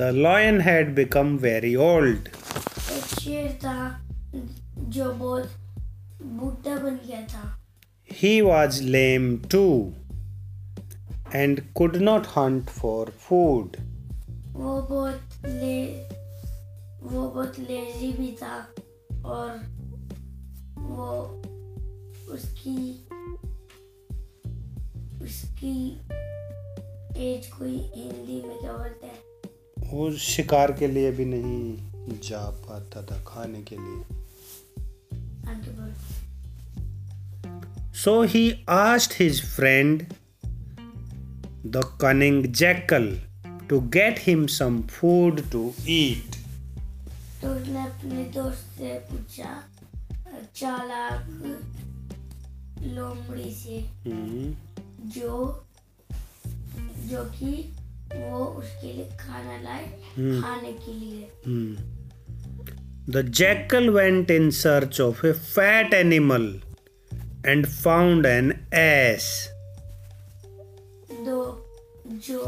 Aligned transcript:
The 0.00 0.12
lion 0.12 0.60
had 0.60 0.94
become 0.94 1.38
very 1.38 1.74
old. 1.76 2.28
एक 2.96 3.04
शेर 3.20 3.52
था 3.64 3.76
जो 4.94 5.12
बहुत 5.12 5.50
बूढ़ा 6.22 6.76
बन 6.82 6.98
गया 7.06 7.20
था 7.32 7.44
He 8.08 8.32
was 8.42 8.80
lame 8.94 9.28
too 9.54 9.94
and 11.32 11.62
could 11.74 12.00
not 12.00 12.26
hunt 12.36 12.70
for 12.80 13.06
food. 13.28 13.76
वो 14.56 14.80
बहुत 14.90 15.46
ले 15.46 15.78
वो 17.02 17.28
बहुत 17.28 17.58
लेजी 17.58 18.12
भी 18.18 18.30
था 18.42 18.56
और 19.24 19.58
वो 20.78 21.08
उसकी 22.34 22.78
उसकी 25.24 25.76
एज 27.26 27.46
कोई 27.58 27.76
हिंदी 27.94 28.42
में 28.46 28.58
क्या 28.58 28.72
बोलते 28.72 29.06
हैं 29.06 29.09
वो 29.91 30.11
शिकार 30.11 30.71
के 30.71 30.87
लिए 30.87 31.11
भी 31.11 31.25
नहीं 31.25 31.77
जा 32.19 32.49
पाता 32.49 33.01
था 33.01 33.23
खाने 33.27 33.63
के 33.73 33.75
लिए। 33.75 34.25
So 37.93 38.23
he 38.23 38.65
asked 38.69 39.13
his 39.19 39.45
friend 39.45 40.03
the 41.65 41.97
cunning 42.01 42.45
jackal 42.45 43.21
to 43.69 43.79
get 43.79 44.15
him 44.19 44.47
some 44.47 44.81
food 44.81 45.51
to 45.51 45.73
eat 45.87 46.35
तो 47.41 47.47
उसने 47.47 47.81
अपने 47.81 48.23
दोस्त 48.23 48.67
से 48.77 48.99
पूछा 48.99 49.63
चालाक 50.55 51.21
लोमड़ी 52.81 53.51
से 53.51 53.81
hmm. 53.81 54.55
जो 55.15 55.65
जो 57.07 57.23
कि 57.23 57.73
वो 58.15 58.43
उसके 58.59 58.93
लिए 58.93 59.05
खाना 59.19 59.57
लाए 59.61 59.85
हम्म। 60.17 60.41
खाने 60.41 60.71
के 60.85 60.93
लिए 60.99 61.27
Hmm. 61.45 61.71
The 63.13 63.21
jackal 63.37 63.87
went 63.93 64.29
in 64.33 64.51
search 64.57 64.99
of 65.05 65.21
a 65.29 65.33
fat 65.45 65.93
animal 65.99 66.43
and 67.53 67.67
found 67.77 68.27
an 68.31 68.51
ass. 68.81 69.29
दो 71.25 71.39
जो 72.27 72.43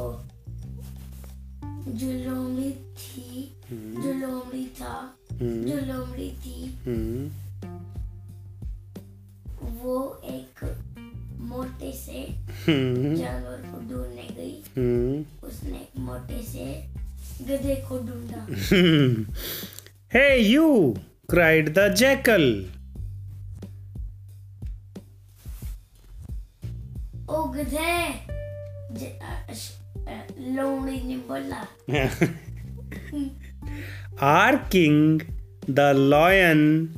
जो 1.88 2.12
लोमड़ी 2.26 2.72
थी 3.00 3.44
जो 3.72 4.14
लोमड़ी 4.20 4.66
था 4.82 4.94
Hmm. 5.34 5.58
जो 5.68 5.80
लोमड़ी 5.92 6.30
थी 6.46 6.60
Hmm. 6.86 7.32
वो 9.82 9.98
एक 10.34 10.64
मोटे 11.52 11.92
से 11.98 12.26
Hmm. 12.66 13.16
जानवर 13.16 13.63
छोटे 16.14 16.42
hey 20.14 20.38
you 20.38 20.96
cried 21.30 21.74
the 21.74 21.94
jackal 21.94 22.44
our 34.24 34.56
king 34.72 35.22
the 35.70 35.80
lion 35.96 36.90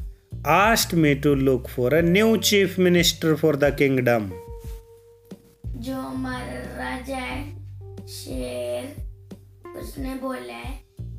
asked 0.48 0.94
me 0.94 1.16
to 1.16 1.36
look 1.36 1.68
for 1.68 1.94
a 1.94 2.02
new 2.02 2.36
chief 2.38 2.80
minister 2.80 3.36
for 3.36 3.56
the 3.56 3.76
kingdom 3.78 4.30
जो 5.78 5.94
हमारा 5.94 6.60
राजा 6.78 7.18
है 7.18 7.44
शेर 8.08 9.05
उसने 9.96 10.14
बोला 10.22 10.54
है 10.54 10.72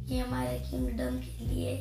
कि 0.07 0.19
हमारे 0.19 0.59
किंगडम 0.71 1.15
के 1.19 1.45
लिए 1.49 1.77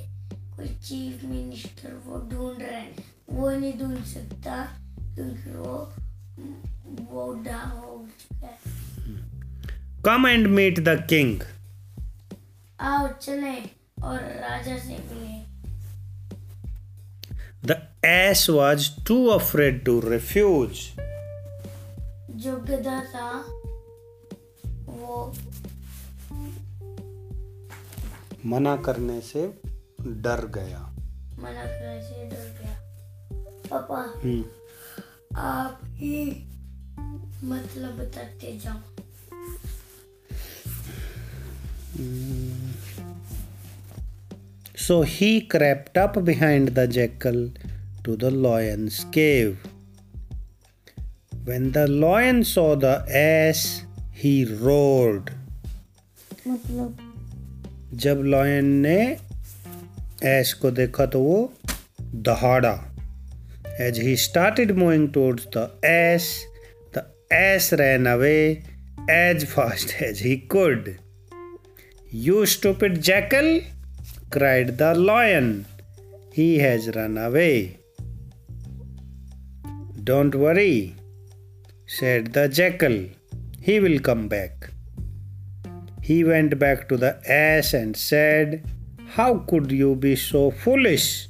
कोई 0.56 0.68
चीफ 0.88 1.24
मिनिस्टर 1.30 1.94
वो 2.06 2.20
ढूंढ 2.30 2.62
रहे 2.62 2.80
हैं 2.82 3.04
वो 3.30 3.50
नहीं 3.52 3.72
ढूंढ 3.80 4.04
सकता 4.12 4.56
क्योंकि 5.16 5.56
वो 5.56 5.74
बूढ़ा 7.12 7.58
हो 7.64 8.08
चुका 8.22 8.48
है 8.48 8.84
Come 10.08 10.26
and 10.30 10.48
meet 10.56 10.80
the 10.88 10.96
king. 11.12 11.34
आओ 12.80 13.08
चले 13.22 13.56
और 14.04 14.20
राजा 14.46 14.78
से 14.86 14.98
मिले 15.12 15.44
The 17.64 17.78
ass 18.14 18.48
was 18.60 18.90
too 19.12 19.22
afraid 19.38 19.84
to 19.90 20.00
refuse. 20.08 20.86
जो 22.46 22.56
गधा 22.72 23.00
था 23.16 23.30
वो 24.88 25.34
मना 28.46 28.76
करने 28.76 29.20
से 29.22 29.48
डर 30.08 30.46
गया 30.56 30.80
मना 31.40 31.66
करने 31.66 32.02
से 32.02 32.26
डर 32.30 32.50
गया 32.60 32.80
पापा 33.72 34.02
हम्म 34.24 34.44
आप 35.38 35.82
ही 35.86 36.26
मतलब 37.44 37.98
बताते 38.00 38.58
जाओ 38.66 38.80
so 44.78 45.02
he 45.08 45.40
crept 45.40 45.98
up 45.98 46.20
behind 46.20 46.70
the 46.70 46.86
jackal 46.90 47.50
to 48.06 48.16
the 48.16 48.34
lion's 48.42 49.04
cave 49.14 49.58
When 51.48 51.72
the 51.74 51.86
lion 51.90 52.44
saw 52.44 52.76
the 52.76 52.94
ass, 53.22 53.84
he 54.14 54.46
roared. 54.46 55.32
Mm-hmm. 56.48 57.05
जब 57.94 58.18
लॉयन 58.18 58.66
ने 58.66 59.18
ऐश 60.24 60.54
को 60.54 60.72
देखा 60.72 61.06
तो 61.06 61.20
वो 61.20 61.54
दहाड़ा। 62.00 62.92
As 63.82 64.00
he 64.00 64.16
started 64.16 64.72
moving 64.72 65.10
towards 65.14 65.48
the 65.58 65.82
ass 65.86 66.46
the 66.98 67.12
ass 67.34 67.70
ran 67.74 68.06
away 68.06 68.64
as 69.10 69.46
fast 69.46 70.02
as 70.02 70.22
he 70.22 70.38
could 70.38 70.90
you 72.14 72.46
stupid 72.46 72.98
jackal 72.98 73.62
cried 74.32 74.78
the 74.78 74.94
lion, 74.96 75.66
he 76.34 76.58
has 76.58 76.88
run 76.96 77.18
away. 77.18 77.78
Don't 80.04 80.36
worry, 80.36 80.96
said 81.88 82.34
the 82.34 82.50
jackal, 82.50 83.10
he 83.62 83.80
will 83.80 84.00
come 84.00 84.28
back. 84.28 84.75
He 86.08 86.24
went 86.24 86.60
back 86.60 86.88
to 86.88 86.98
the 86.98 87.14
ass 87.28 87.74
and 87.74 87.98
said, 87.98 88.64
How 89.16 89.40
could 89.50 89.72
you 89.72 89.96
be 89.96 90.16
so 90.16 90.52
foolish? 90.52 91.28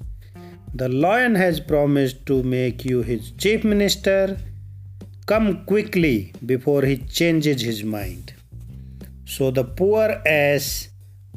The 0.73 0.89
lion 0.89 1.35
has 1.35 1.61
promised 1.61 2.25
to 2.25 2.43
make 2.43 2.83
you 2.83 3.01
his 3.01 3.31
chief 3.31 3.63
minister. 3.63 4.37
Come 5.27 5.63
quickly 5.65 6.33
before 6.45 6.81
he 6.81 6.97
changes 6.97 7.61
his 7.61 7.85
mind. 7.85 8.33
So 9.23 9.49
the 9.49 9.63
poor 9.63 10.21
ass 10.25 10.89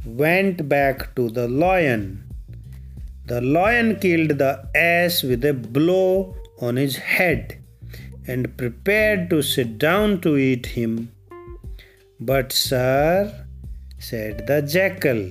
went 0.04 0.68
back 0.68 1.14
to 1.14 1.30
the 1.30 1.46
lion. 1.46 2.24
The 3.26 3.40
lion 3.40 4.00
killed 4.00 4.38
the 4.38 4.68
ass 4.74 5.22
with 5.22 5.44
a 5.44 5.54
blow 5.54 6.34
on 6.60 6.74
his 6.74 6.96
head 6.96 7.62
and 8.26 8.56
prepared 8.56 9.30
to 9.30 9.42
sit 9.42 9.78
down 9.78 10.20
to 10.22 10.36
eat 10.36 10.66
him. 10.66 11.12
But, 12.20 12.52
sir, 12.52 13.46
said 13.98 14.46
the 14.46 14.62
jackal, 14.62 15.30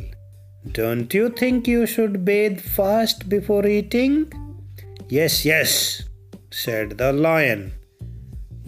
don't 0.71 1.13
you 1.13 1.29
think 1.29 1.67
you 1.67 1.85
should 1.85 2.23
bathe 2.23 2.59
first 2.61 3.27
before 3.27 3.65
eating? 3.65 4.31
Yes, 5.09 5.43
yes, 5.45 6.03
said 6.51 6.97
the 6.97 7.11
lion. 7.11 7.73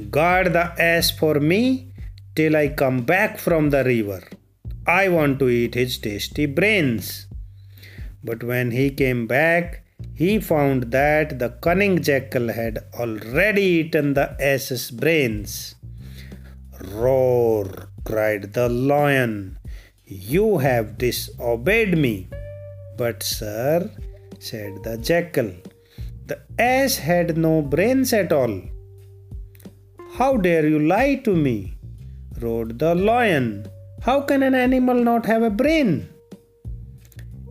Guard 0.10 0.54
the 0.54 0.74
ass 0.82 1.12
for 1.12 1.40
me 1.40 1.94
till 2.36 2.56
I 2.56 2.70
come 2.70 3.02
back 3.04 3.38
from 3.38 3.70
the 3.70 3.84
river. 3.84 4.22
I 4.86 5.10
want 5.10 5.40
to 5.40 5.50
eat 5.50 5.76
his 5.76 5.98
tasty 5.98 6.46
brains. 6.46 7.28
But 8.24 8.44
when 8.44 8.72
he 8.72 8.90
came 8.92 9.28
back, 9.28 9.84
he 10.14 10.40
found 10.40 10.92
that 10.92 11.40
the 11.40 11.50
cunning 11.62 12.02
jackal 12.02 12.50
had 12.50 12.80
already 12.94 13.62
eaten 13.62 14.14
the 14.14 14.36
ass's 14.42 14.92
brains. 14.92 15.76
Roar, 16.94 17.90
cried 18.10 18.54
the 18.54 18.68
lion. 18.68 19.34
You 20.06 20.58
have 20.58 20.98
disobeyed 20.98 21.96
me. 22.06 22.28
But, 22.98 23.22
sir, 23.22 23.90
said 24.40 24.84
the 24.84 24.98
jackal, 24.98 25.52
the 26.26 26.40
ass 26.58 26.96
had 27.10 27.38
no 27.38 27.62
brains 27.62 28.12
at 28.22 28.32
all. 28.32 28.56
How 30.18 30.32
dare 30.38 30.68
you 30.68 30.80
lie 30.80 31.16
to 31.28 31.36
me? 31.36 31.78
roared 32.42 32.80
the 32.80 32.96
lion. 32.96 33.68
How 34.02 34.22
can 34.22 34.44
an 34.44 34.56
animal 34.56 34.96
not 34.96 35.26
have 35.26 35.44
a 35.44 35.50
brain? 35.62 36.10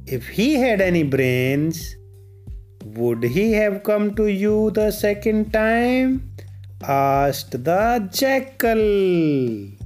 If 0.06 0.28
he 0.28 0.54
had 0.54 0.80
any 0.80 1.02
brains, 1.02 1.94
would 2.84 3.22
he 3.22 3.52
have 3.52 3.82
come 3.84 4.14
to 4.16 4.26
you 4.26 4.70
the 4.72 4.90
second 4.90 5.52
time? 5.52 6.32
asked 6.82 7.64
the 7.64 8.08
jackal. 8.12 9.77